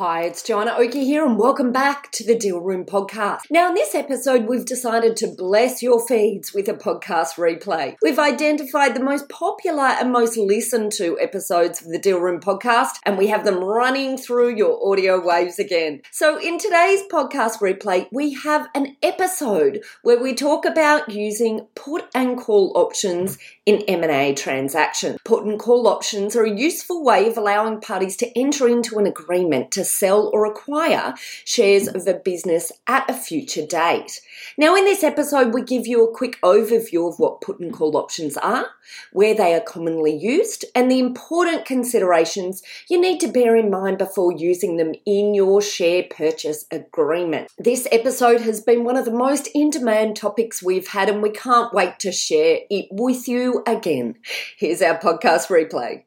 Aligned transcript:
Hi, 0.00 0.22
it's 0.22 0.42
Joanna 0.42 0.76
Oakey 0.78 1.04
here, 1.04 1.26
and 1.26 1.38
welcome 1.38 1.72
back 1.72 2.10
to 2.12 2.24
the 2.24 2.34
Deal 2.34 2.58
Room 2.58 2.86
podcast. 2.86 3.40
Now, 3.50 3.68
in 3.68 3.74
this 3.74 3.94
episode, 3.94 4.46
we've 4.46 4.64
decided 4.64 5.14
to 5.18 5.26
bless 5.26 5.82
your 5.82 6.00
feeds 6.06 6.54
with 6.54 6.70
a 6.70 6.72
podcast 6.72 7.34
replay. 7.34 7.96
We've 8.00 8.18
identified 8.18 8.94
the 8.94 9.04
most 9.04 9.28
popular 9.28 9.82
and 9.82 10.10
most 10.10 10.38
listened 10.38 10.92
to 10.92 11.20
episodes 11.20 11.82
of 11.82 11.88
the 11.88 11.98
Deal 11.98 12.18
Room 12.18 12.40
podcast, 12.40 12.92
and 13.04 13.18
we 13.18 13.26
have 13.26 13.44
them 13.44 13.62
running 13.62 14.16
through 14.16 14.56
your 14.56 14.90
audio 14.90 15.22
waves 15.22 15.58
again. 15.58 16.00
So, 16.10 16.40
in 16.40 16.56
today's 16.56 17.02
podcast 17.12 17.58
replay, 17.58 18.08
we 18.10 18.32
have 18.32 18.68
an 18.74 18.96
episode 19.02 19.82
where 20.00 20.18
we 20.18 20.32
talk 20.32 20.64
about 20.64 21.10
using 21.10 21.66
put 21.74 22.06
and 22.14 22.38
call 22.38 22.72
options 22.74 23.36
in 23.66 23.82
M&A 23.86 24.32
transactions. 24.32 25.18
Put 25.26 25.44
and 25.44 25.60
call 25.60 25.86
options 25.86 26.34
are 26.36 26.44
a 26.44 26.58
useful 26.58 27.04
way 27.04 27.28
of 27.28 27.36
allowing 27.36 27.82
parties 27.82 28.16
to 28.16 28.38
enter 28.38 28.66
into 28.66 28.98
an 28.98 29.06
agreement 29.06 29.70
to 29.72 29.89
sell 29.90 30.30
or 30.32 30.46
acquire 30.46 31.14
shares 31.44 31.88
of 31.88 32.06
a 32.06 32.14
business 32.14 32.72
at 32.86 33.08
a 33.10 33.14
future 33.14 33.66
date. 33.66 34.20
Now, 34.56 34.76
in 34.76 34.84
this 34.84 35.02
episode, 35.02 35.54
we 35.54 35.62
give 35.62 35.86
you 35.86 36.04
a 36.04 36.14
quick 36.14 36.40
overview 36.42 37.08
of 37.08 37.18
what 37.18 37.40
put 37.40 37.60
and 37.60 37.72
call 37.72 37.96
options 37.96 38.36
are, 38.36 38.66
where 39.12 39.34
they 39.34 39.54
are 39.54 39.60
commonly 39.60 40.16
used, 40.16 40.64
and 40.74 40.90
the 40.90 40.98
important 40.98 41.64
considerations 41.64 42.62
you 42.88 43.00
need 43.00 43.20
to 43.20 43.28
bear 43.28 43.56
in 43.56 43.70
mind 43.70 43.98
before 43.98 44.32
using 44.32 44.76
them 44.76 44.94
in 45.06 45.34
your 45.34 45.62
share 45.62 46.04
purchase 46.10 46.66
agreement. 46.70 47.48
This 47.58 47.86
episode 47.92 48.40
has 48.42 48.60
been 48.60 48.84
one 48.84 48.96
of 48.96 49.04
the 49.04 49.10
most 49.10 49.48
in 49.54 49.70
demand 49.70 50.16
topics 50.16 50.62
we've 50.62 50.88
had, 50.88 51.08
and 51.08 51.22
we 51.22 51.30
can't 51.30 51.72
wait 51.72 51.98
to 52.00 52.12
share 52.12 52.60
it 52.70 52.86
with 52.90 53.28
you 53.28 53.62
again. 53.66 54.16
Here's 54.56 54.82
our 54.82 54.98
podcast 54.98 55.48
replay. 55.48 56.04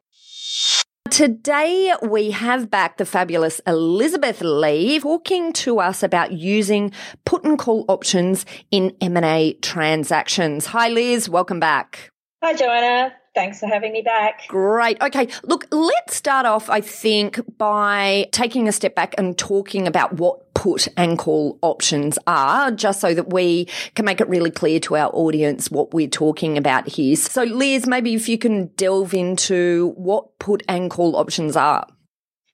Today 1.10 1.94
we 2.02 2.32
have 2.32 2.72
back 2.72 2.98
the 2.98 3.06
fabulous 3.06 3.62
Elizabeth 3.68 4.42
Lee 4.42 5.00
talking 5.00 5.54
to 5.54 5.80
us 5.80 6.02
about 6.02 6.32
using 6.32 6.92
put 7.24 7.44
and 7.44 7.60
call 7.60 7.86
options 7.88 8.46
in 8.72 8.96
M&A 9.00 9.54
transactions. 9.62 10.66
Hi 10.68 10.90
Liz, 10.90 11.30
welcome 11.30 11.60
back. 11.60 12.10
Hi, 12.44 12.54
Joanna. 12.54 13.14
Thanks 13.34 13.60
for 13.60 13.68
having 13.68 13.94
me 13.94 14.02
back. 14.02 14.48
Great. 14.50 15.02
Okay. 15.02 15.30
Look, 15.44 15.66
let's 15.72 16.16
start 16.16 16.46
off, 16.46 16.70
I 16.70 16.82
think, 16.82 17.40
by 17.58 18.28
taking 18.32 18.68
a 18.68 18.72
step 18.72 18.96
back 18.96 19.16
and 19.18 19.38
talking 19.38 19.88
about 19.88 20.14
what 20.14 20.43
put 20.54 20.88
and 20.98 21.18
call 21.18 21.60
options 21.62 22.18
are, 22.28 22.72
just 22.72 23.00
so 23.00 23.14
that 23.14 23.32
we 23.32 23.68
can 23.96 24.06
make 24.06 24.22
it 24.22 24.30
really 24.30 24.52
clear 24.52 24.80
to 24.82 24.96
our 24.96 25.10
audience 25.14 25.70
what 25.70 25.94
we're 25.94 26.08
talking 26.08 26.58
about 26.58 26.88
here. 26.88 27.16
So, 27.16 27.44
Liz, 27.44 27.88
maybe 27.88 28.14
if 28.14 28.30
you 28.30 28.38
can 28.38 28.68
delve 28.78 29.14
into 29.14 29.94
what 29.96 30.40
put 30.40 30.64
and 30.68 30.90
call 30.90 31.16
options 31.16 31.56
are. 31.56 31.88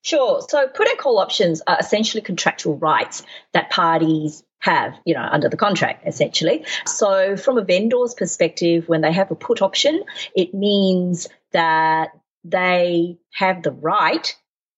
Sure. 0.02 0.40
So, 0.48 0.66
put 0.68 0.88
and 0.88 0.98
call 0.98 1.18
options 1.18 1.62
are 1.66 1.78
essentially 1.78 2.22
contractual 2.22 2.76
rights 2.76 3.22
that 3.52 3.70
parties 3.70 4.42
have, 4.60 4.94
you 5.04 5.14
know, 5.14 5.26
under 5.30 5.48
the 5.48 5.56
contract, 5.56 6.06
essentially. 6.06 6.64
So, 6.86 7.36
from 7.36 7.58
a 7.58 7.64
vendor's 7.64 8.14
perspective, 8.14 8.88
when 8.88 9.00
they 9.00 9.12
have 9.12 9.30
a 9.30 9.34
put 9.34 9.62
option, 9.62 10.02
it 10.34 10.54
means 10.54 11.28
that 11.52 12.10
they 12.44 13.18
have 13.32 13.62
the 13.62 13.72
right 13.72 14.34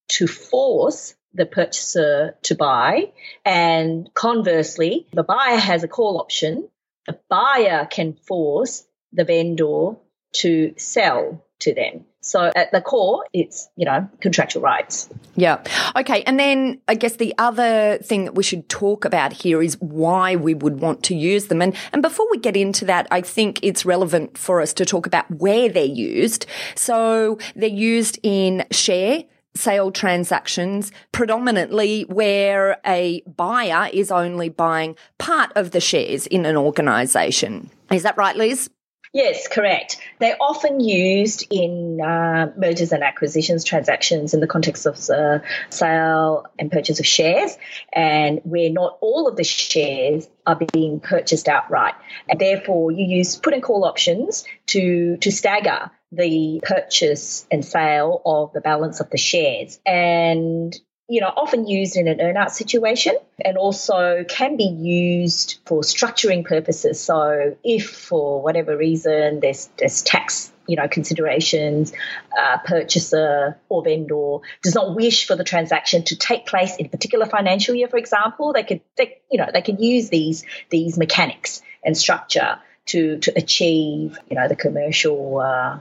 to 0.08 0.26
force 0.26 1.14
the 1.34 1.47
purchaser 1.47 2.37
to 2.43 2.54
buy. 2.54 3.12
And 3.44 4.12
conversely, 4.15 5.06
the 5.12 5.22
buyer 5.22 5.56
has 5.56 5.82
a 5.82 5.88
call 5.88 6.19
option. 6.19 6.69
The 7.06 7.19
buyer 7.28 7.87
can 7.91 8.15
force 8.15 8.84
the 9.12 9.25
vendor 9.25 9.97
to 10.34 10.75
sell 10.76 11.44
to 11.60 11.75
them. 11.75 12.04
So 12.25 12.53
at 12.54 12.70
the 12.70 12.81
core, 12.81 13.25
it's, 13.32 13.69
you 13.75 13.84
know, 13.84 14.09
contractual 14.20 14.62
rights. 14.62 15.09
Yeah. 15.34 15.62
Okay. 15.97 16.22
And 16.22 16.38
then 16.38 16.81
I 16.87 16.94
guess 16.94 17.16
the 17.16 17.34
other 17.37 17.99
thing 17.99 18.26
that 18.26 18.37
we 18.37 18.44
should 18.44 18.69
talk 18.69 19.04
about 19.04 19.32
here 19.32 19.60
is 19.60 19.76
why 19.81 20.37
we 20.37 20.54
would 20.54 20.81
want 20.81 21.03
to 21.04 21.16
use 21.16 21.49
them. 21.49 21.60
And, 21.60 21.75
and 21.93 22.00
before 22.00 22.28
we 22.31 22.38
get 22.38 22.56
into 22.56 22.84
that, 22.84 23.09
I 23.10 23.22
think 23.22 23.59
it's 23.62 23.84
relevant 23.84 24.38
for 24.38 24.60
us 24.60 24.72
to 24.75 24.84
talk 24.84 25.06
about 25.06 25.28
where 25.32 25.69
they're 25.69 25.84
used. 25.84 26.47
So 26.76 27.38
they're 27.56 27.69
used 27.69 28.20
in 28.22 28.64
share, 28.70 29.25
sale 29.54 29.90
transactions, 29.90 30.92
predominantly 31.12 32.02
where 32.02 32.78
a 32.86 33.22
buyer 33.22 33.90
is 33.92 34.10
only 34.10 34.48
buying 34.48 34.96
part 35.18 35.52
of 35.56 35.72
the 35.72 35.80
shares 35.80 36.26
in 36.26 36.46
an 36.46 36.56
organisation. 36.56 37.70
Is 37.90 38.02
that 38.02 38.16
right, 38.16 38.36
Liz? 38.36 38.70
Yes, 39.12 39.46
correct. 39.46 39.98
They're 40.20 40.38
often 40.40 40.80
used 40.80 41.46
in 41.50 42.00
uh, 42.00 42.50
mergers 42.56 42.92
and 42.92 43.02
acquisitions 43.02 43.62
transactions 43.62 44.32
in 44.32 44.40
the 44.40 44.46
context 44.46 44.86
of 44.86 44.98
uh, 45.10 45.40
sale 45.68 46.46
and 46.58 46.72
purchase 46.72 46.98
of 46.98 47.04
shares, 47.04 47.58
and 47.92 48.40
where 48.44 48.70
not 48.70 48.96
all 49.02 49.28
of 49.28 49.36
the 49.36 49.44
shares 49.44 50.26
are 50.46 50.58
being 50.72 50.98
purchased 51.00 51.46
outright. 51.46 51.94
And 52.26 52.40
therefore, 52.40 52.90
you 52.90 53.04
use 53.04 53.36
put 53.36 53.52
and 53.52 53.62
call 53.62 53.84
options 53.84 54.46
to, 54.68 55.18
to 55.18 55.30
stagger 55.30 55.90
the 56.10 56.60
purchase 56.62 57.46
and 57.50 57.62
sale 57.62 58.22
of 58.24 58.54
the 58.54 58.62
balance 58.62 59.00
of 59.00 59.10
the 59.10 59.18
shares. 59.18 59.78
And 59.84 60.74
you 61.12 61.20
know, 61.20 61.30
often 61.36 61.66
used 61.66 61.98
in 61.98 62.08
an 62.08 62.20
earnout 62.20 62.52
situation 62.52 63.14
and 63.44 63.58
also 63.58 64.24
can 64.26 64.56
be 64.56 64.64
used 64.64 65.58
for 65.66 65.82
structuring 65.82 66.42
purposes. 66.42 66.98
So 66.98 67.54
if 67.62 67.90
for 67.90 68.40
whatever 68.40 68.74
reason 68.74 69.40
there's, 69.40 69.68
there's 69.76 70.00
tax 70.00 70.50
you 70.66 70.76
know 70.76 70.88
considerations 70.88 71.92
uh, 72.40 72.56
purchaser 72.64 73.58
or 73.68 73.82
vendor 73.82 74.38
does 74.62 74.74
not 74.74 74.94
wish 74.94 75.26
for 75.26 75.36
the 75.36 75.44
transaction 75.44 76.04
to 76.04 76.16
take 76.16 76.46
place 76.46 76.76
in 76.76 76.86
a 76.86 76.88
particular 76.88 77.26
financial 77.26 77.74
year 77.74 77.88
for 77.88 77.96
example 77.96 78.52
they 78.52 78.62
could 78.62 78.80
they, 78.96 79.18
you 79.28 79.38
know 79.38 79.48
they 79.52 79.60
could 79.60 79.80
use 79.80 80.08
these 80.08 80.44
these 80.70 80.96
mechanics 80.96 81.62
and 81.84 81.96
structure 81.96 82.60
to 82.86 83.18
to 83.18 83.32
achieve 83.36 84.16
you 84.30 84.36
know 84.36 84.46
the 84.46 84.54
commercial 84.54 85.40
uh, 85.40 85.78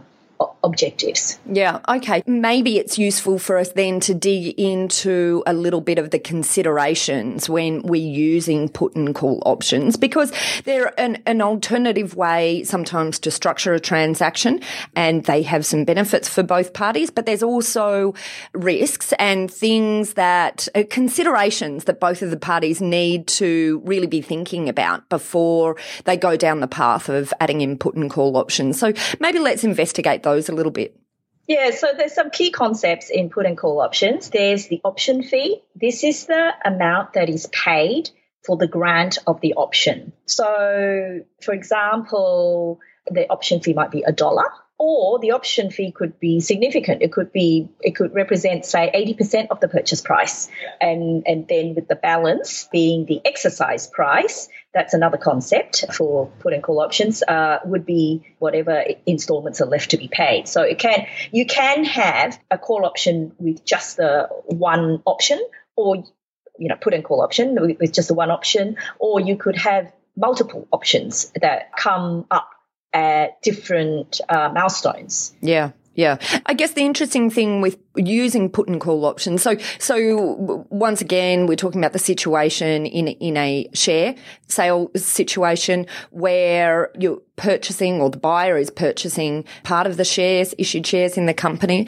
objectives. 0.64 1.40
Yeah, 1.46 1.80
okay. 1.88 2.24
Maybe 2.26 2.78
it's 2.78 2.98
useful 2.98 3.40
for 3.40 3.58
us 3.58 3.72
then 3.72 4.00
to 4.02 4.14
dig 4.14 4.60
into 4.60 5.44
a 5.46 5.54
little 5.54 5.82
bit 5.82 5.98
of 5.98 6.12
the 6.12 6.20
considerations 6.20 7.50
when 7.50 7.82
we're 7.84 8.02
using 8.02 8.70
put 8.70 8.96
and 8.96 9.14
call 9.14 9.42
options 9.46 9.98
because 9.98 10.32
they're 10.64 11.00
an, 11.00 11.22
an 11.26 11.42
alternative 11.42 12.16
way 12.16 12.64
sometimes 12.64 13.20
to 13.20 13.32
structure 13.32 13.74
a 13.74 13.80
transaction 13.80 14.62
and 14.96 15.26
they 15.26 15.42
have 15.42 15.66
some 15.66 15.86
benefits 15.86 16.28
for 16.28 16.44
both 16.44 16.74
parties, 16.74 17.10
but 17.10 17.26
there's 17.26 17.44
also 17.44 18.14
risks 18.54 19.14
and 19.20 19.52
things 19.52 20.14
that 20.14 20.68
uh, 20.76 20.84
considerations 20.90 21.86
that 21.86 22.00
both 22.00 22.22
of 22.22 22.32
the 22.32 22.38
parties 22.38 22.82
need 22.82 23.28
to 23.28 23.82
really 23.86 24.08
be 24.08 24.22
thinking 24.22 24.70
about 24.70 25.08
before 25.10 25.78
they 26.06 26.18
go 26.18 26.36
down 26.36 26.60
the 26.60 26.68
path 26.68 27.10
of 27.10 27.34
adding 27.40 27.62
in 27.62 27.78
put 27.78 27.96
and 27.96 28.10
call 28.10 28.38
options. 28.38 28.80
So 28.80 28.94
maybe 29.20 29.40
let's 29.40 29.64
investigate 29.64 30.24
those 30.24 30.31
a 30.50 30.54
little 30.54 30.72
bit. 30.72 30.98
Yeah, 31.48 31.72
so 31.72 31.88
there's 31.98 32.14
some 32.14 32.30
key 32.30 32.52
concepts 32.52 33.10
in 33.10 33.30
put 33.30 33.46
and 33.46 33.58
call 33.58 33.82
options. 33.82 34.30
There's 34.30 34.68
the 34.68 34.80
option 34.84 35.24
fee. 35.24 35.62
This 35.76 36.04
is 36.04 36.26
the 36.26 36.54
amount 36.64 37.14
that 37.14 37.30
is 37.30 37.48
paid 37.48 38.10
for 38.46 38.58
the 38.58 38.68
grant 38.68 39.18
of 39.28 39.42
the 39.42 39.56
option. 39.56 40.14
So, 40.26 41.22
for 41.42 41.54
example, 41.54 42.80
the 43.10 43.30
option 43.30 43.60
fee 43.60 43.74
might 43.74 43.92
be 43.92 44.04
a 44.04 44.12
dollar 44.12 44.50
or 44.84 45.20
the 45.20 45.34
option 45.34 45.70
fee 45.70 45.92
could 45.92 46.20
be 46.20 46.40
significant. 46.40 47.04
It 47.04 47.12
could 47.12 47.32
be 47.32 47.70
it 47.82 47.96
could 47.96 48.16
represent 48.16 48.66
say 48.66 48.90
80% 49.20 49.50
of 49.52 49.60
the 49.60 49.68
purchase 49.68 50.02
price 50.02 50.50
and 50.82 51.24
and 51.28 51.48
then 51.48 51.76
with 51.76 51.88
the 51.88 51.96
balance 51.96 52.68
being 52.72 53.06
the 53.06 53.22
exercise 53.24 53.86
price 53.86 54.50
that's 54.74 54.96
another 54.96 55.18
concept 55.18 55.86
for 55.94 56.32
put 56.40 56.54
and 56.54 56.64
call 56.64 56.80
options 56.80 57.22
uh, 57.22 57.60
would 57.64 57.86
be 57.86 58.26
whatever 58.40 58.84
installments 59.06 59.62
are 59.62 59.68
left 59.68 59.92
to 59.92 59.98
be 59.98 60.08
paid. 60.08 60.48
So 60.48 60.64
it 60.64 60.80
can 60.80 61.06
you 61.32 61.46
can 61.46 61.86
have 61.86 62.40
a 62.50 62.58
call 62.58 62.84
option 62.84 63.34
with 63.38 63.64
just 63.64 63.98
the 63.98 64.30
one 64.46 65.04
option 65.06 65.40
or 65.76 65.98
you 66.58 66.70
know 66.70 66.76
put 66.82 66.96
and 66.96 67.04
call 67.04 67.22
option 67.22 67.56
with 67.80 67.94
just 67.94 68.08
the 68.08 68.16
one 68.16 68.32
option 68.32 68.78
or 68.98 69.20
you 69.20 69.38
could 69.38 69.58
have 69.58 69.94
multiple 70.18 70.68
options 70.72 71.32
that 71.40 71.72
come 71.78 72.26
up 72.32 72.50
at 72.94 73.42
different 73.42 74.22
uh, 74.30 74.52
milestones. 74.54 75.34
Yeah. 75.42 75.72
Yeah. 75.94 76.18
I 76.46 76.54
guess 76.54 76.72
the 76.72 76.82
interesting 76.82 77.30
thing 77.30 77.60
with 77.60 77.78
using 77.98 78.50
put 78.50 78.70
and 78.70 78.80
call 78.80 79.06
options. 79.06 79.42
So, 79.42 79.58
so 79.78 80.66
once 80.70 81.02
again, 81.02 81.48
we're 81.48 81.58
talking 81.58 81.82
about 81.82 81.92
the 81.92 82.00
situation 82.00 82.86
in, 82.86 83.10
in 83.10 83.36
a 83.36 83.68
share 83.74 84.16
sale 84.48 84.90
situation 84.96 85.86
where 86.12 86.92
your 86.98 87.22
purchasing 87.42 88.00
or 88.00 88.12
the 88.12 88.20
buyer 88.20 88.56
is 88.56 88.70
purchasing 88.70 89.44
part 89.64 89.88
of 89.88 89.98
the 89.98 90.06
shares, 90.06 90.54
issued 90.60 90.86
shares 90.86 91.18
in 91.18 91.26
the 91.26 91.34
company. 91.34 91.88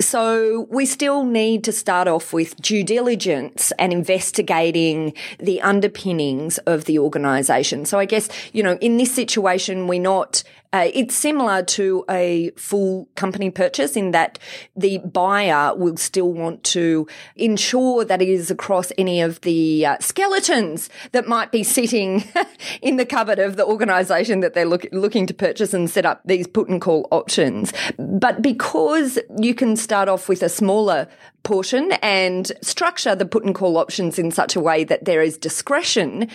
So 0.00 0.66
we 0.70 0.86
still 0.86 1.24
need 1.24 1.62
to 1.64 1.72
start 1.72 2.08
off 2.08 2.32
with 2.32 2.56
due 2.56 2.82
diligence 2.82 3.70
and 3.78 3.92
investigating 3.92 5.12
the 5.38 5.60
underpinnings 5.60 6.56
of 6.58 6.86
the 6.86 6.98
organisation. 6.98 7.84
So 7.84 7.98
I 7.98 8.06
guess, 8.06 8.30
you 8.54 8.62
know, 8.62 8.78
in 8.80 8.96
this 8.96 9.14
situation, 9.14 9.88
we're 9.88 10.00
not 10.00 10.42
uh, 10.74 10.90
it's 10.92 11.14
similar 11.14 11.62
to 11.62 12.04
a 12.10 12.50
full 12.56 13.08
company 13.14 13.48
purchase 13.48 13.96
in 13.96 14.10
that 14.10 14.40
the 14.74 14.98
buyer 14.98 15.72
will 15.76 15.96
still 15.96 16.32
want 16.32 16.64
to 16.64 17.06
ensure 17.36 18.04
that 18.04 18.20
it 18.20 18.28
is 18.28 18.50
across 18.50 18.90
any 18.98 19.20
of 19.20 19.40
the 19.42 19.86
uh, 19.86 19.96
skeletons 20.00 20.90
that 21.12 21.28
might 21.28 21.52
be 21.52 21.62
sitting 21.62 22.24
in 22.82 22.96
the 22.96 23.06
cupboard 23.06 23.38
of 23.38 23.54
the 23.54 23.64
organisation 23.64 24.40
that 24.40 24.54
they're 24.54 24.64
look, 24.64 24.84
looking 24.94 25.26
to 25.26 25.34
purchase 25.34 25.74
and 25.74 25.88
set 25.88 26.06
up 26.06 26.20
these 26.24 26.46
put 26.46 26.68
and 26.68 26.80
call 26.80 27.08
options. 27.10 27.72
But 27.98 28.42
because 28.42 29.18
you 29.38 29.54
can 29.54 29.76
start 29.76 30.08
off 30.08 30.28
with 30.28 30.42
a 30.42 30.48
smaller 30.48 31.08
portion 31.42 31.92
and 32.02 32.50
structure 32.62 33.14
the 33.14 33.26
put 33.26 33.44
and 33.44 33.54
call 33.54 33.76
options 33.76 34.18
in 34.18 34.30
such 34.30 34.56
a 34.56 34.60
way 34.60 34.84
that 34.84 35.04
there 35.04 35.22
is 35.22 35.36
discretion, 35.36 36.28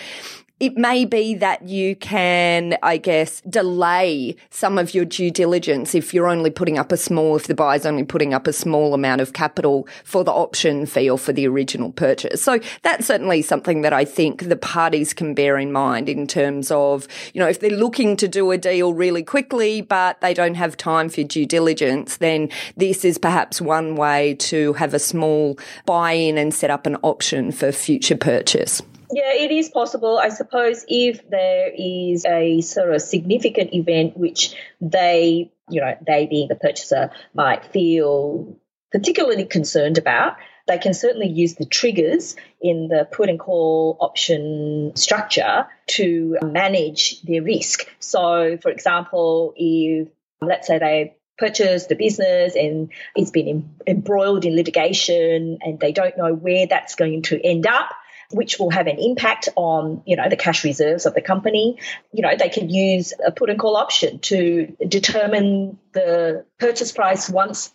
it 0.59 0.75
may 0.75 1.05
be 1.05 1.35
that 1.35 1.67
you 1.67 1.95
can, 1.95 2.77
I 2.83 2.97
guess, 2.97 3.41
delay 3.41 4.35
some 4.49 4.77
of 4.77 4.93
your 4.93 5.05
due 5.05 5.31
diligence 5.31 5.95
if 5.95 6.13
you're 6.13 6.27
only 6.27 6.49
putting 6.49 6.77
up 6.77 6.91
a 6.91 6.97
small, 6.97 7.37
if 7.37 7.47
the 7.47 7.55
buyer's 7.55 7.85
only 7.85 8.03
putting 8.03 8.33
up 8.33 8.45
a 8.45 8.51
small 8.51 8.93
amount 8.93 9.21
of 9.21 9.31
capital 9.31 9.87
for 10.03 10.23
the 10.23 10.31
option 10.31 10.85
fee 10.85 11.09
or 11.09 11.17
for 11.17 11.31
the 11.31 11.47
original 11.47 11.91
purchase. 11.93 12.41
So 12.41 12.59
that's 12.81 13.05
certainly 13.05 13.41
something 13.41 13.81
that 13.81 13.93
I 13.93 14.03
think 14.03 14.49
the 14.49 14.57
parties 14.57 15.13
can 15.13 15.33
bear 15.33 15.57
in 15.57 15.71
mind 15.71 16.09
in 16.09 16.27
terms 16.27 16.71
of, 16.71 17.07
you 17.33 17.39
know, 17.39 17.47
if 17.47 17.61
they're 17.61 17.69
looking 17.71 18.17
to 18.17 18.27
do 18.27 18.51
a 18.51 18.57
deal 18.57 18.93
really 18.93 19.23
quickly, 19.23 19.81
but 19.81 20.19
they 20.19 20.33
don't 20.33 20.55
have 20.55 20.75
time 20.75 21.07
for 21.07 21.23
due 21.23 21.45
diligence, 21.45 22.17
then 22.17 22.49
this 22.75 23.05
is 23.05 23.17
perhaps 23.17 23.61
one 23.61 23.95
way 23.95 24.35
to 24.35 24.73
have 24.73 24.93
a 24.93 24.99
small 24.99 25.57
buy 25.85 26.11
in 26.11 26.37
and 26.37 26.53
set 26.53 26.69
up 26.69 26.85
an 26.85 26.97
option 26.97 27.53
for 27.53 27.71
future 27.71 28.17
purchase. 28.17 28.81
Yeah, 29.11 29.33
it 29.33 29.51
is 29.51 29.69
possible. 29.69 30.19
I 30.19 30.29
suppose 30.29 30.85
if 30.87 31.27
there 31.29 31.71
is 31.75 32.25
a 32.25 32.61
sort 32.61 32.93
of 32.93 33.01
significant 33.01 33.73
event 33.73 34.15
which 34.15 34.55
they, 34.81 35.51
you 35.69 35.81
know, 35.81 35.95
they 36.05 36.27
being 36.27 36.47
the 36.47 36.55
purchaser 36.55 37.09
might 37.33 37.65
feel 37.65 38.55
particularly 38.91 39.45
concerned 39.45 39.97
about, 39.97 40.37
they 40.67 40.77
can 40.77 40.93
certainly 40.93 41.27
use 41.27 41.55
the 41.55 41.65
triggers 41.65 42.35
in 42.61 42.87
the 42.87 43.07
put 43.11 43.29
and 43.29 43.39
call 43.39 43.97
option 43.99 44.91
structure 44.95 45.65
to 45.87 46.37
manage 46.43 47.21
their 47.23 47.41
risk. 47.41 47.87
So, 47.99 48.57
for 48.61 48.69
example, 48.69 49.53
if 49.55 50.07
let's 50.41 50.67
say 50.67 50.77
they 50.77 51.15
purchased 51.39 51.89
the 51.89 51.95
business 51.95 52.55
and 52.55 52.89
it's 53.15 53.31
been 53.31 53.75
embroiled 53.87 54.45
in 54.45 54.55
litigation 54.55 55.57
and 55.61 55.79
they 55.79 55.91
don't 55.91 56.17
know 56.17 56.33
where 56.33 56.67
that's 56.67 56.95
going 56.95 57.23
to 57.23 57.43
end 57.43 57.65
up, 57.65 57.89
which 58.31 58.59
will 58.59 58.69
have 58.69 58.87
an 58.87 58.99
impact 58.99 59.49
on, 59.55 60.03
you 60.05 60.15
know, 60.15 60.29
the 60.29 60.37
cash 60.37 60.63
reserves 60.63 61.05
of 61.05 61.13
the 61.13 61.21
company. 61.21 61.77
You 62.11 62.21
know, 62.21 62.35
they 62.37 62.49
can 62.49 62.69
use 62.69 63.13
a 63.25 63.31
put 63.31 63.49
and 63.49 63.59
call 63.59 63.75
option 63.75 64.19
to 64.19 64.75
determine 64.87 65.79
the 65.93 66.45
purchase 66.59 66.91
price 66.91 67.29
once 67.29 67.73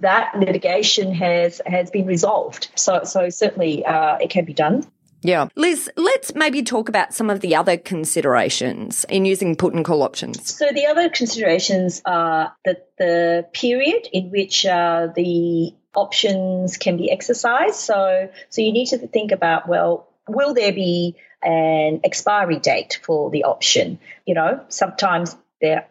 that 0.00 0.34
litigation 0.38 1.12
has 1.14 1.60
has 1.66 1.90
been 1.90 2.06
resolved. 2.06 2.68
So 2.74 3.04
so 3.04 3.30
certainly 3.30 3.84
uh, 3.84 4.18
it 4.18 4.30
can 4.30 4.44
be 4.44 4.52
done. 4.52 4.86
Yeah. 5.22 5.48
Liz, 5.56 5.90
let's 5.96 6.34
maybe 6.34 6.62
talk 6.62 6.88
about 6.88 7.12
some 7.12 7.30
of 7.30 7.40
the 7.40 7.56
other 7.56 7.76
considerations 7.76 9.04
in 9.08 9.24
using 9.24 9.56
put 9.56 9.74
and 9.74 9.84
call 9.84 10.02
options. 10.02 10.54
So, 10.54 10.68
the 10.72 10.86
other 10.86 11.08
considerations 11.08 12.00
are 12.04 12.54
that 12.64 12.90
the 12.98 13.46
period 13.52 14.08
in 14.12 14.30
which 14.30 14.64
uh, 14.66 15.08
the 15.16 15.74
options 15.96 16.76
can 16.76 16.96
be 16.96 17.10
exercised. 17.10 17.76
So, 17.76 18.30
so 18.50 18.62
you 18.62 18.72
need 18.72 18.86
to 18.88 18.98
think 18.98 19.32
about 19.32 19.68
well, 19.68 20.08
will 20.28 20.54
there 20.54 20.72
be 20.72 21.16
an 21.42 22.00
expiry 22.04 22.58
date 22.58 23.00
for 23.02 23.30
the 23.30 23.44
option? 23.44 23.98
You 24.24 24.34
know, 24.34 24.64
sometimes 24.68 25.36
there 25.60 25.86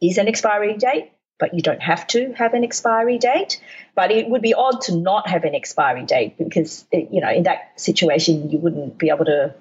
is 0.00 0.18
an 0.18 0.28
expiry 0.28 0.76
date, 0.76 1.12
but 1.38 1.54
you 1.54 1.62
don't 1.62 1.82
have 1.82 2.06
to 2.08 2.32
have 2.34 2.54
an 2.54 2.64
expiry 2.64 3.18
date. 3.18 3.60
But 3.94 4.10
it 4.10 4.28
would 4.28 4.42
be 4.42 4.54
odd 4.54 4.80
to 4.82 4.96
not 4.96 5.28
have 5.28 5.44
an 5.44 5.54
expiry 5.54 6.04
date 6.04 6.38
because, 6.38 6.86
you 6.92 7.20
know, 7.20 7.30
in 7.30 7.44
that 7.44 7.80
situation, 7.80 8.50
you 8.50 8.58
wouldn't 8.58 8.98
be 8.98 9.10
able 9.10 9.24
to 9.26 9.54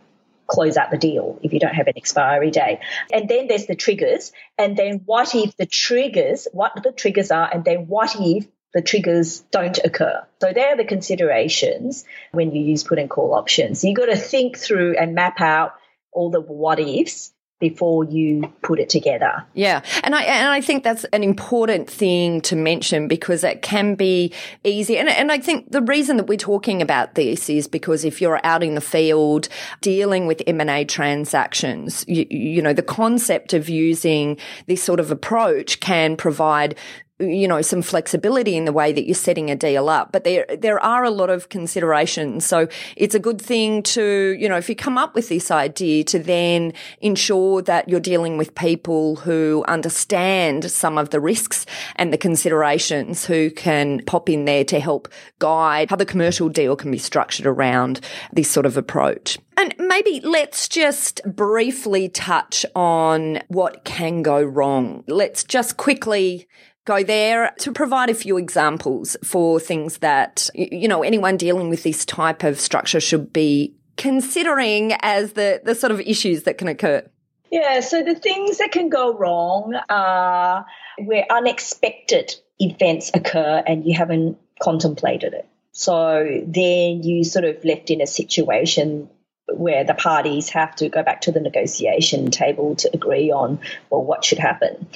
close 0.48 0.76
out 0.76 0.92
the 0.92 0.98
deal 0.98 1.40
if 1.42 1.54
you 1.54 1.60
don't 1.60 1.74
have 1.74 1.88
an 1.88 1.94
expiry 1.96 2.52
date. 2.52 2.80
And 3.12 3.30
then 3.30 3.48
there's 3.48 3.68
the 3.68 3.76
triggers. 3.76 4.32
And 4.58 4.76
then 4.76 5.02
what 5.06 5.34
if 5.34 5.56
the 5.56 5.66
triggers, 5.66 6.48
what 6.52 6.74
the 6.84 6.92
triggers 6.92 7.32
are, 7.32 7.50
and 7.52 7.64
then 7.64 7.88
what 7.88 8.16
if 8.20 8.46
the 8.74 8.82
triggers 8.82 9.42
don't 9.52 9.80
occur. 9.84 10.26
So 10.42 10.52
they're 10.54 10.78
the 10.78 10.86
considerations 10.86 12.06
when 12.32 12.52
you 12.52 12.62
use 12.62 12.84
put 12.84 13.00
and 13.00 13.10
call 13.10 13.34
options. 13.34 13.84
You've 13.84 13.98
got 13.98 14.06
to 14.06 14.18
think 14.18 14.58
through 14.58 14.98
and 14.98 15.14
map 15.14 15.42
out 15.42 15.74
all 16.12 16.32
the 16.32 16.42
what 16.42 16.80
ifs 16.80 17.34
before 17.62 18.04
you 18.04 18.52
put 18.64 18.80
it 18.80 18.90
together. 18.90 19.46
Yeah. 19.54 19.84
And 20.04 20.16
I 20.16 20.24
and 20.24 20.50
I 20.50 20.60
think 20.60 20.84
that's 20.84 21.06
an 21.14 21.24
important 21.24 21.90
thing 21.90 22.42
to 22.42 22.56
mention 22.56 23.08
because 23.08 23.44
it 23.44 23.62
can 23.62 23.94
be 23.96 24.34
easy. 24.66 24.98
And 24.98 25.08
and 25.08 25.32
I 25.32 25.38
think 25.38 25.72
the 25.72 25.84
reason 25.84 26.18
that 26.18 26.28
we're 26.28 26.38
talking 26.38 26.82
about 26.82 27.14
this 27.14 27.50
is 27.50 27.68
because 27.68 28.04
if 28.04 28.20
you're 28.20 28.42
out 28.44 28.64
in 28.64 28.76
the 28.76 28.82
field 28.82 29.48
dealing 29.80 30.26
with 30.26 30.42
M&A 30.48 30.84
transactions, 30.84 32.04
you, 32.08 32.26
you 32.30 32.62
know, 32.62 32.74
the 32.74 32.82
concept 32.82 33.54
of 33.54 33.70
using 33.70 34.38
this 34.66 34.84
sort 34.84 35.00
of 35.00 35.12
approach 35.12 35.80
can 35.80 36.18
provide 36.18 36.76
you 37.22 37.48
know, 37.48 37.62
some 37.62 37.82
flexibility 37.82 38.56
in 38.56 38.66
the 38.66 38.74
way 38.74 38.92
that 38.92 39.06
you're 39.06 39.16
setting 39.16 39.50
a 39.50 39.56
deal 39.56 39.90
up. 39.90 40.12
But 40.12 40.24
there, 40.24 40.46
there 40.58 40.80
are 40.80 41.04
a 41.04 41.10
lot 41.10 41.30
of 41.30 41.50
considerations. 41.50 42.46
So 42.46 42.68
it's 42.96 43.16
a 43.16 43.20
good 43.20 43.42
thing 43.42 43.84
to, 43.84 44.36
you 44.40 44.50
know, 44.50 44.58
if 44.58 44.70
you 44.70 44.76
come 44.76 44.98
up 44.98 45.16
with 45.16 45.30
this 45.30 45.52
idea 45.52 46.04
to 46.06 46.20
then 46.20 46.74
ensure 47.00 47.62
that 47.64 47.88
you're 47.88 48.00
dealing 48.00 48.38
with 48.38 48.56
people 48.56 49.18
who 49.18 49.64
understand 49.68 50.70
some 50.72 50.98
of 50.98 51.10
the 51.12 51.20
risks 51.20 51.66
and 51.96 52.12
the 52.12 52.18
considerations 52.18 53.26
who 53.26 53.52
can 53.52 54.02
pop 54.06 54.30
in 54.30 54.46
there 54.46 54.64
to 54.66 54.80
help 54.80 55.08
guide 55.40 55.90
how 55.90 55.96
the 55.96 56.06
commercial 56.06 56.50
deal 56.50 56.76
can 56.76 56.92
be 56.92 56.98
structured 56.98 57.46
around 57.46 58.00
this 58.34 58.50
sort 58.50 58.66
of 58.66 58.78
approach. 58.78 59.38
And 59.58 59.76
maybe 59.78 60.22
let's 60.24 60.68
just 60.68 61.22
briefly 61.24 62.10
touch 62.10 62.66
on 62.74 63.42
what 63.50 63.84
can 63.84 64.24
go 64.24 64.42
wrong. 64.42 65.04
Let's 65.08 65.44
just 65.44 65.78
quickly 65.78 66.48
go 66.86 67.04
there 67.04 67.54
to 67.60 67.72
provide 67.72 68.10
a 68.10 68.14
few 68.14 68.38
examples 68.38 69.16
for 69.24 69.60
things 69.60 70.00
that, 70.00 70.50
you 70.54 70.88
know, 70.88 71.04
anyone 71.04 71.38
dealing 71.38 71.70
with 71.70 71.84
this 71.84 72.06
type 72.06 72.44
of 72.44 72.60
structure 72.60 73.00
should 73.00 73.32
be 73.32 73.76
considering 73.98 74.94
as 75.02 75.34
the, 75.34 75.62
the 75.64 75.76
sort 75.76 75.92
of 75.92 76.00
issues 76.02 76.44
that 76.44 76.58
can 76.58 76.68
occur. 76.68 77.04
Yeah, 77.52 77.82
so 77.82 78.02
the 78.02 78.16
things 78.16 78.60
that 78.60 78.72
can 78.72 78.90
go 78.90 79.14
wrong 79.14 79.76
are 79.90 80.66
where 80.98 81.26
unexpected 81.30 82.34
events 82.60 83.12
occur 83.14 83.62
and 83.66 83.86
you 83.86 83.96
haven't 83.96 84.38
contemplated 84.62 85.34
it. 85.34 85.48
So 85.74 86.44
then 86.46 87.04
you 87.04 87.24
sort 87.24 87.46
of 87.46 87.64
left 87.64 87.90
in 87.90 88.02
a 88.02 88.08
situation 88.08 89.10
where 89.54 89.84
the 89.84 89.94
parties 89.94 90.50
have 90.50 90.76
to 90.78 90.90
go 90.90 91.04
back 91.04 91.22
to 91.22 91.32
the 91.32 91.40
negotiation 91.40 92.32
table 92.32 92.76
to 92.76 92.90
agree 92.94 93.32
on 93.32 93.60
well 93.90 94.02
what 94.02 94.24
should 94.24 94.38
happen 94.38 94.88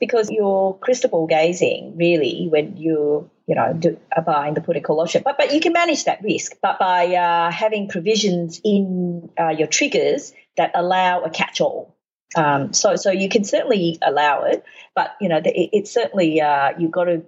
because 0.00 0.30
you're 0.30 0.74
crystal 0.74 1.10
ball 1.10 1.26
gazing 1.26 1.96
really 1.96 2.48
when 2.50 2.76
you 2.76 3.30
you 3.46 3.54
know 3.54 3.72
do, 3.72 3.98
buying 4.24 4.54
the 4.54 4.60
put 4.60 4.76
and 4.76 4.84
call 4.84 5.00
option. 5.00 5.22
But 5.24 5.38
but 5.38 5.52
you 5.52 5.60
can 5.60 5.72
manage 5.72 6.04
that 6.04 6.22
risk, 6.22 6.56
but 6.62 6.78
by 6.78 7.14
uh, 7.14 7.50
having 7.50 7.88
provisions 7.88 8.60
in 8.64 9.30
uh, 9.38 9.48
your 9.50 9.66
triggers 9.66 10.32
that 10.56 10.72
allow 10.74 11.22
a 11.22 11.30
catch 11.30 11.60
all. 11.60 11.96
Um, 12.36 12.72
so 12.72 12.96
so 12.96 13.10
you 13.10 13.28
can 13.28 13.44
certainly 13.44 13.98
allow 14.02 14.44
it, 14.44 14.64
but 14.94 15.16
you 15.20 15.28
know 15.28 15.38
it, 15.38 15.70
it's 15.72 15.92
certainly 15.92 16.40
uh, 16.40 16.72
you've 16.78 16.90
got 16.90 17.04
to 17.04 17.24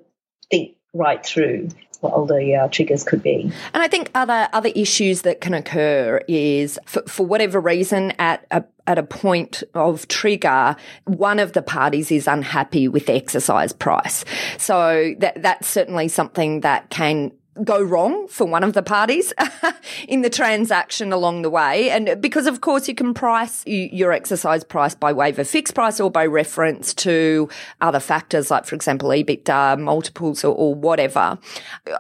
think 0.50 0.76
right 0.92 1.24
through 1.24 1.68
what 2.00 2.14
all 2.14 2.26
the 2.26 2.54
uh, 2.54 2.68
triggers 2.68 3.04
could 3.04 3.22
be. 3.22 3.52
And 3.74 3.82
I 3.82 3.88
think 3.88 4.10
other 4.14 4.48
other 4.52 4.70
issues 4.74 5.22
that 5.22 5.40
can 5.40 5.54
occur 5.54 6.22
is 6.28 6.78
for, 6.86 7.02
for 7.02 7.26
whatever 7.26 7.60
reason 7.60 8.12
at 8.18 8.46
a 8.50 8.64
at 8.86 8.98
a 8.98 9.02
point 9.02 9.62
of 9.74 10.08
trigger, 10.08 10.76
one 11.04 11.38
of 11.38 11.52
the 11.52 11.62
parties 11.62 12.10
is 12.10 12.26
unhappy 12.26 12.88
with 12.88 13.06
the 13.06 13.12
exercise 13.12 13.72
price. 13.72 14.24
So 14.58 15.14
that 15.18 15.42
that's 15.42 15.68
certainly 15.68 16.08
something 16.08 16.60
that 16.60 16.90
can 16.90 17.32
go 17.64 17.82
wrong 17.82 18.28
for 18.28 18.46
one 18.46 18.62
of 18.62 18.74
the 18.74 18.82
parties 18.82 19.32
in 20.08 20.22
the 20.22 20.30
transaction 20.30 21.12
along 21.12 21.42
the 21.42 21.50
way. 21.50 21.90
And 21.90 22.20
because 22.20 22.46
of 22.46 22.60
course 22.60 22.88
you 22.88 22.94
can 22.94 23.12
price 23.12 23.62
your 23.66 24.12
exercise 24.12 24.64
price 24.64 24.94
by 24.94 25.12
way 25.12 25.30
of 25.30 25.38
a 25.38 25.44
fixed 25.44 25.74
price 25.74 26.00
or 26.00 26.10
by 26.10 26.26
reference 26.26 26.94
to 26.94 27.48
other 27.80 28.00
factors 28.00 28.50
like, 28.50 28.66
for 28.66 28.74
example, 28.74 29.08
EBITDA 29.10 29.78
multiples 29.78 30.44
or, 30.44 30.54
or 30.54 30.74
whatever. 30.74 31.38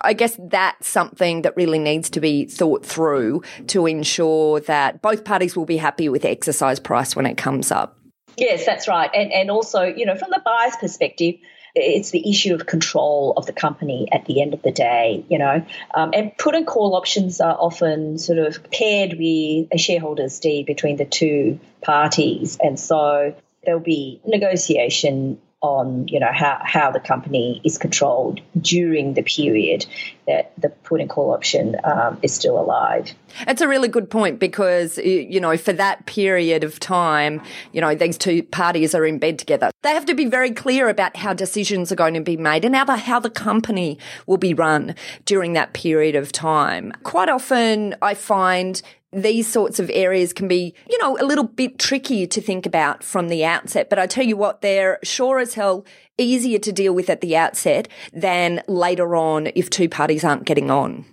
I 0.02 0.12
guess 0.12 0.38
that's 0.38 0.88
something 0.88 1.42
that 1.42 1.56
really 1.56 1.78
needs 1.78 2.10
to 2.10 2.20
be 2.20 2.46
thought 2.46 2.86
through 2.86 3.42
to 3.68 3.86
ensure 3.86 4.60
that 4.60 5.02
both 5.02 5.24
parties 5.24 5.56
will 5.56 5.66
be 5.66 5.76
happy 5.76 6.08
with 6.08 6.24
exercise 6.24 6.78
price 6.78 7.16
when 7.16 7.26
it 7.26 7.36
comes 7.36 7.70
up. 7.70 7.96
Yes, 8.36 8.64
that's 8.64 8.88
right. 8.88 9.10
And, 9.12 9.32
and 9.32 9.50
also, 9.50 9.82
you 9.82 10.06
know, 10.06 10.16
from 10.16 10.30
the 10.30 10.40
buyer's 10.44 10.76
perspective, 10.76 11.34
it's 11.74 12.10
the 12.10 12.28
issue 12.28 12.54
of 12.54 12.66
control 12.66 13.34
of 13.36 13.46
the 13.46 13.52
company 13.52 14.08
at 14.12 14.24
the 14.26 14.42
end 14.42 14.54
of 14.54 14.62
the 14.62 14.72
day, 14.72 15.24
you 15.28 15.38
know. 15.38 15.64
Um, 15.94 16.10
and 16.12 16.36
put 16.36 16.54
and 16.54 16.66
call 16.66 16.94
options 16.94 17.40
are 17.40 17.56
often 17.58 18.18
sort 18.18 18.38
of 18.38 18.70
paired 18.70 19.12
with 19.12 19.68
a 19.72 19.78
shareholders 19.78 20.38
deed 20.40 20.66
between 20.66 20.96
the 20.96 21.04
two 21.04 21.60
parties. 21.82 22.58
And 22.60 22.78
so 22.78 23.34
there'll 23.64 23.80
be 23.80 24.20
negotiation 24.26 25.40
on 25.62 26.08
you 26.08 26.18
know 26.18 26.30
how, 26.32 26.58
how 26.62 26.90
the 26.90 27.00
company 27.00 27.60
is 27.64 27.76
controlled 27.76 28.40
during 28.58 29.12
the 29.14 29.22
period 29.22 29.84
that 30.26 30.52
the 30.58 30.70
put 30.70 31.00
and 31.00 31.10
call 31.10 31.32
option 31.32 31.76
um, 31.84 32.18
is 32.22 32.32
still 32.32 32.58
alive. 32.58 33.12
That's 33.44 33.60
a 33.60 33.68
really 33.68 33.88
good 33.88 34.10
point 34.10 34.38
because 34.38 34.96
you 34.98 35.40
know 35.40 35.56
for 35.56 35.74
that 35.74 36.06
period 36.06 36.64
of 36.64 36.80
time, 36.80 37.42
you 37.72 37.80
know 37.80 37.94
these 37.94 38.16
two 38.16 38.42
parties 38.42 38.94
are 38.94 39.04
in 39.04 39.18
bed 39.18 39.38
together. 39.38 39.70
They 39.82 39.90
have 39.90 40.06
to 40.06 40.14
be 40.14 40.26
very 40.26 40.50
clear 40.50 40.88
about 40.88 41.16
how 41.16 41.34
decisions 41.34 41.92
are 41.92 41.96
going 41.96 42.14
to 42.14 42.20
be 42.20 42.36
made 42.36 42.64
and 42.64 42.74
how 42.74 42.84
the, 42.84 42.96
how 42.96 43.20
the 43.20 43.30
company 43.30 43.98
will 44.26 44.38
be 44.38 44.54
run 44.54 44.94
during 45.24 45.52
that 45.54 45.74
period 45.74 46.16
of 46.16 46.32
time. 46.32 46.92
Quite 47.02 47.28
often, 47.28 47.96
I 48.00 48.14
find 48.14 48.80
these 49.12 49.48
sorts 49.48 49.80
of 49.80 49.90
areas 49.92 50.32
can 50.32 50.46
be, 50.46 50.74
you 50.88 50.98
know, 50.98 51.16
a 51.18 51.24
little 51.24 51.44
bit 51.44 51.78
tricky 51.78 52.26
to 52.26 52.40
think 52.40 52.66
about 52.66 53.02
from 53.02 53.28
the 53.28 53.44
outset. 53.44 53.90
But 53.90 53.98
I 53.98 54.06
tell 54.06 54.24
you 54.24 54.36
what, 54.36 54.60
they're 54.60 54.98
sure 55.02 55.38
as 55.38 55.54
hell 55.54 55.84
easier 56.16 56.58
to 56.60 56.72
deal 56.72 56.92
with 56.92 57.10
at 57.10 57.20
the 57.20 57.36
outset 57.36 57.88
than 58.12 58.62
later 58.68 59.16
on 59.16 59.48
if 59.54 59.70
two 59.70 59.88
parties 59.88 60.22
aren't 60.22 60.44
getting 60.44 60.70
on. 60.70 61.04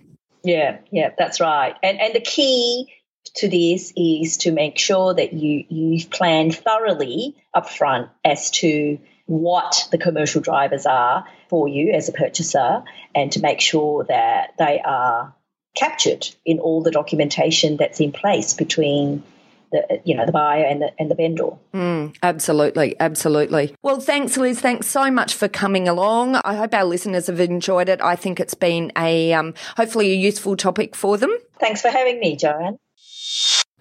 Yeah, 0.44 0.78
yeah, 0.92 1.10
that's 1.18 1.40
right. 1.40 1.74
And 1.82 2.00
and 2.00 2.14
the 2.14 2.20
key 2.20 2.92
to 3.36 3.48
this 3.48 3.92
is 3.96 4.38
to 4.38 4.52
make 4.52 4.78
sure 4.78 5.14
that 5.14 5.32
you 5.32 5.64
you've 5.68 6.10
planned 6.10 6.54
thoroughly 6.54 7.34
upfront 7.54 8.10
as 8.24 8.50
to 8.50 8.98
what 9.26 9.88
the 9.90 9.98
commercial 9.98 10.40
drivers 10.40 10.86
are 10.86 11.26
for 11.50 11.68
you 11.68 11.92
as 11.92 12.08
a 12.08 12.12
purchaser 12.12 12.82
and 13.14 13.32
to 13.32 13.40
make 13.40 13.60
sure 13.60 14.04
that 14.04 14.54
they 14.58 14.80
are 14.82 15.34
captured 15.78 16.28
in 16.44 16.58
all 16.58 16.82
the 16.82 16.90
documentation 16.90 17.76
that's 17.76 18.00
in 18.00 18.12
place 18.12 18.54
between 18.54 19.22
the 19.70 20.00
you 20.04 20.16
know 20.16 20.24
the 20.24 20.32
buyer 20.32 20.64
and 20.64 20.80
the 20.80 20.90
and 20.98 21.10
the 21.10 21.14
vendor. 21.14 21.50
Mm, 21.74 22.16
absolutely, 22.22 22.96
absolutely. 22.98 23.74
Well, 23.82 24.00
thanks, 24.00 24.36
Liz. 24.36 24.60
Thanks 24.60 24.86
so 24.86 25.10
much 25.10 25.34
for 25.34 25.48
coming 25.48 25.88
along. 25.88 26.36
I 26.36 26.54
hope 26.54 26.74
our 26.74 26.84
listeners 26.84 27.26
have 27.26 27.40
enjoyed 27.40 27.88
it. 27.88 28.00
I 28.00 28.16
think 28.16 28.40
it's 28.40 28.54
been 28.54 28.92
a 28.96 29.32
um, 29.32 29.54
hopefully 29.76 30.10
a 30.10 30.16
useful 30.16 30.56
topic 30.56 30.96
for 30.96 31.18
them. 31.18 31.36
Thanks 31.60 31.82
for 31.82 31.88
having 31.88 32.18
me, 32.18 32.36
Joanne. 32.36 32.78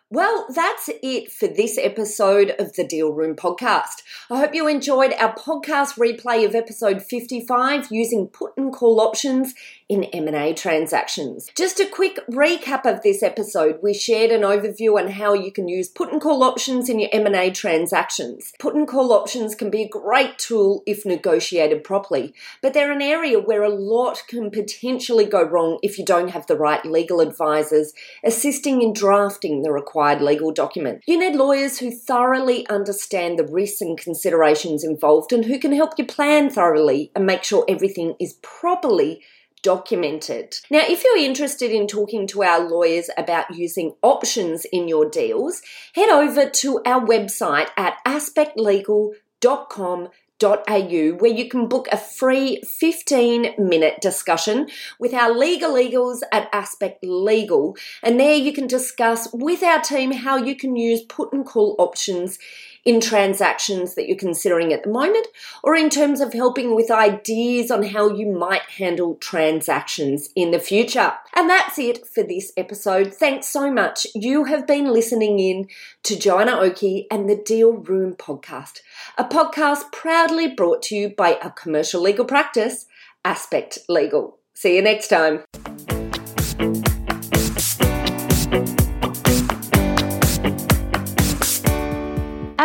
Well, 0.10 0.46
that's 0.56 0.90
it 1.04 1.34
for 1.34 1.48
this 1.48 1.78
episode 1.78 2.56
of 2.60 2.74
the 2.76 2.86
Deal 2.86 3.12
Room 3.12 3.36
podcast. 3.36 4.04
I 4.30 4.40
hope 4.40 4.56
you 4.56 4.66
enjoyed 4.66 5.12
our 5.20 5.36
podcast 5.36 5.98
replay 5.98 6.46
of 6.46 6.56
episode 6.56 7.04
55 7.04 7.88
using 7.92 8.28
put 8.28 8.54
and 8.56 8.72
call 8.72 9.02
options 9.02 9.54
in 9.90 10.04
M&A 10.06 10.54
transactions. 10.54 11.50
Just 11.56 11.80
a 11.80 11.86
quick 11.86 12.20
recap 12.30 12.86
of 12.86 13.04
this 13.04 13.24
episode. 13.24 13.80
We 13.82 13.94
shared 13.94 14.32
an 14.32 14.42
overview 14.42 15.00
on 15.00 15.12
how 15.12 15.34
you 15.34 15.52
can 15.52 15.68
use 15.68 15.88
put 15.88 16.12
and 16.12 16.20
call 16.20 16.44
options 16.44 16.90
in 16.90 17.00
your 17.00 17.10
M&A 17.14 17.52
transactions. 17.52 18.52
Put 18.60 18.76
and 18.76 18.88
call 18.88 19.14
options 19.14 19.56
can 19.56 19.70
be 19.70 19.84
a 19.84 19.90
great 19.90 20.38
tool 20.38 20.84
if 20.86 21.06
negotiated 21.06 21.84
properly, 21.84 22.34
but 22.62 22.74
they're 22.74 22.92
an 22.92 23.02
area 23.02 23.40
where 23.40 23.64
a 23.64 23.70
lot 23.70 24.24
can 24.28 24.52
potentially 24.52 25.26
go 25.26 25.42
wrong 25.42 25.80
if 25.82 25.98
you 25.98 26.04
don't 26.04 26.32
have 26.32 26.48
the 26.48 26.58
right 26.58 26.84
legal 26.86 27.22
advisors 27.22 27.94
assisting 28.24 28.82
in 28.82 28.92
drafting 28.92 29.62
the 29.62 29.72
required 29.72 30.22
legal 30.22 30.52
document. 30.52 31.02
You 31.08 31.18
need 31.18 31.36
lawyers 31.36 31.80
who 31.80 31.92
thoroughly 31.92 32.68
understand 32.68 33.40
the 33.40 33.48
risks 33.48 33.82
and 33.82 33.98
considerations 33.98 34.84
involved 34.84 35.32
and 35.32 35.46
who 35.46 35.60
can 35.60 35.72
help 35.72 35.94
you 35.98 36.06
plan 36.06 36.50
thoroughly 36.50 37.12
and 37.16 37.26
make 37.26 37.44
sure 37.44 37.64
everything 37.70 38.16
is 38.20 38.34
properly 38.42 39.22
documented. 39.68 40.56
Now, 40.72 40.84
if 40.88 41.04
you're 41.04 41.18
interested 41.18 41.72
in 41.72 41.88
talking 41.88 42.26
to 42.28 42.42
our 42.42 42.66
lawyers 42.66 43.10
about 43.18 43.54
using 43.54 43.96
options 44.02 44.64
in 44.64 44.88
your 44.88 45.10
deals, 45.10 45.62
head 45.94 46.08
over 46.08 46.50
to 46.50 46.80
our 46.86 47.06
website 47.06 47.68
at 47.76 47.98
aspectlegal.com 48.06 50.08
where 50.40 51.32
you 51.32 51.50
can 51.50 51.68
book 51.68 51.88
a 51.92 51.98
free 51.98 52.62
15 52.62 53.56
minute 53.58 53.96
discussion 54.02 54.70
with 55.00 55.14
our 55.14 55.36
legal 55.36 55.78
eagles 55.78 56.24
at 56.32 56.48
Aspect 56.54 57.04
Legal. 57.04 57.76
And 58.04 58.20
there 58.20 58.36
you 58.36 58.54
can 58.54 58.68
discuss 58.68 59.28
with 59.34 59.64
our 59.64 59.82
team 59.82 60.12
how 60.12 60.38
you 60.38 60.56
can 60.56 60.76
use 60.76 61.02
put 61.02 61.34
and 61.34 61.46
call 61.46 61.76
options 61.80 62.38
in 62.88 63.02
transactions 63.02 63.96
that 63.96 64.08
you're 64.08 64.16
considering 64.16 64.72
at 64.72 64.84
the 64.84 64.90
moment, 64.90 65.28
or 65.62 65.76
in 65.76 65.90
terms 65.90 66.22
of 66.22 66.32
helping 66.32 66.74
with 66.74 66.90
ideas 66.90 67.70
on 67.70 67.84
how 67.84 68.10
you 68.10 68.26
might 68.26 68.62
handle 68.62 69.16
transactions 69.16 70.30
in 70.38 70.52
the 70.52 70.60
future. 70.60 71.12
And 71.36 71.50
that's 71.50 71.78
it 71.78 72.08
for 72.08 72.24
this 72.24 72.54
episode. 72.56 73.14
Thanks 73.14 73.48
so 73.48 73.70
much. 73.70 74.08
You 74.16 74.46
have 74.46 74.66
been 74.66 74.94
listening 74.94 75.38
in 75.38 75.68
to 76.04 76.18
Joanna 76.18 76.58
Oakey 76.58 77.08
and 77.12 77.30
the 77.30 77.36
Deal 77.36 77.74
Room 77.74 78.14
podcast, 78.14 78.80
a 79.18 79.26
podcast 79.26 79.92
proudly 79.92 80.48
brought 80.48 80.82
to 80.84 80.96
you 80.96 81.10
by 81.10 81.36
our 81.44 81.52
commercial 81.52 82.02
legal 82.02 82.24
practice, 82.24 82.86
Aspect 83.26 83.80
Legal. 83.90 84.40
See 84.54 84.78
you 84.78 84.82
next 84.82 85.10
time. 85.10 85.44